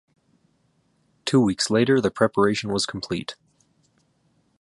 Two 1.25 1.39
weeks 1.39 1.69
later 1.69 2.01
the 2.01 2.09
preparation 2.09 2.71
was 2.73 2.87
complete. 2.87 3.35